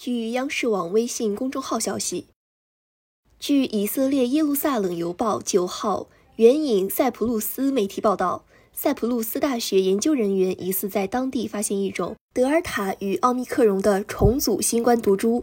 [0.00, 2.26] 据央视网微信公众号消息，
[3.40, 15.42] 据以色列耶路撒冷邮报九号援引塞浦路斯媒体报道，塞浦路斯大学研究人员疑似在当地发现一种德尔塔与奥密克戎的重组新冠毒株，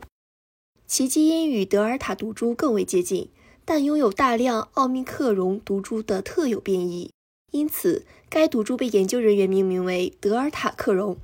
[0.88, 3.28] 其基因与德尔塔毒株更为接近，
[3.66, 7.12] 但拥有大量奥密克戎毒株的特有变异。
[7.52, 11.18] 因此，该毒株被研究人员命名为德尔塔克戎。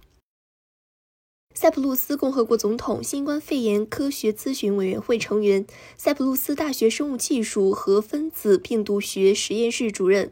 [1.53, 5.65] 塞浦路斯共和国总统新冠肺炎科学咨询委员会成员、
[5.97, 10.31] 塞浦路斯大学生物技术和分子病毒学实验室主任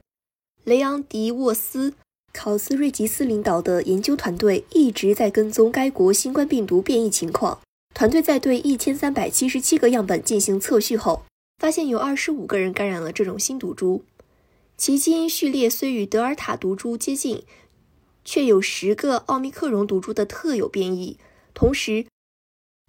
[0.63, 1.91] 雷昂迪沃斯·
[2.33, 7.59] 考斯瑞吉斯领导的研究团队一直在跟踪该国新冠病毒变异情况。
[7.93, 11.23] 团队在对一千三百七十七个样本进行测序后，
[11.57, 14.03] 发现有二十五个人感染了这种新毒株。
[14.77, 17.43] 其基因序列虽与德尔塔毒株接近，
[18.29, 21.17] 却有十个奥密克戎毒株的特有变异。
[21.55, 22.05] 同时，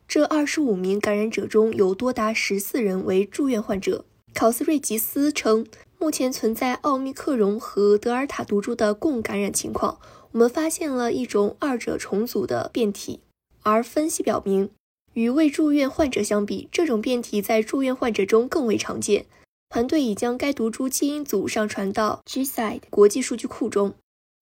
[0.06, 4.04] 这二十五名感染者中有多达十四人为住院患者。
[4.34, 5.66] 考斯瑞吉斯称，
[5.98, 9.98] 目前存在奥密克戎和德尔塔毒株的共感染情况。
[10.32, 13.20] 我们发现了一种二者重组的变体，
[13.62, 14.68] 而分析表明，
[15.14, 19.24] 与未住院患者相比，这种变体在住院患者中更为常见。
[19.70, 23.94] 团队已将该毒株基因组上传到 GSID 国际数据库中，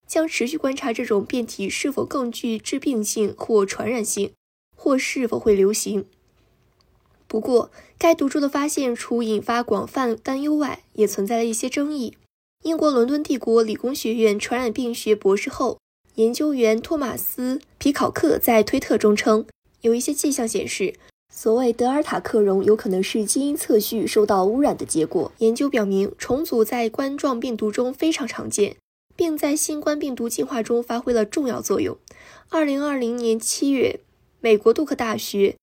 [0.09, 4.31] 将持续观察这种变体是否更具致病性或传染性，
[4.75, 6.05] 或是否会流行。
[7.27, 12.17] 不过，该毒株的发现除引发广泛担忧外，也存在了一些争议。
[12.63, 15.77] 英国伦敦帝国理工学院传染病学博士后
[16.15, 19.45] 研究员托马斯·皮考克在推特中称，
[19.81, 20.95] 有一些迹象显示。
[21.31, 25.31] 所谓德尔塔克戎有可能是基因测序受到污染的结果。
[25.37, 28.75] 研究表明，重组在冠状病毒中非常常见，
[29.19, 31.97] 并在新冠病毒进化中发挥了重要作用。
[32.47, 33.99] 二零二零年七月，
[34.39, 35.57] 美国杜克大学、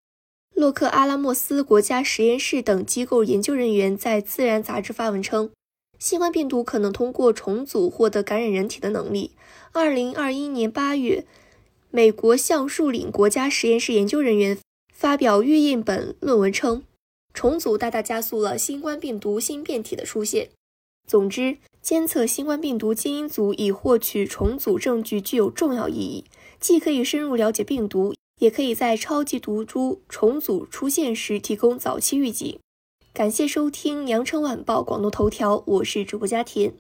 [0.54, 5.50] 洛克阿拉莫斯国家实验室等机构研究人员在《自然》杂志发文称，
[5.98, 9.31] 新冠病毒可能通过重组获得感染人体的能力。
[9.72, 11.25] 二零二一年八月，
[11.91, 14.58] 美国橡树岭国家实验室研究人员。
[14.92, 16.82] 发表预印本论文称，
[17.32, 20.48] 重组大大加速了新冠病毒新变体的出现。
[21.06, 26.25] 总之，监测新冠病毒基因组以获取重组证据具有重要意义，
[26.59, 32.59] 既可以深入了解病毒，也可以在超级毒株重组出现时提供早期预警。
[33.12, 36.75] 感谢收听羊城晚报广东头条，我是主播佳田。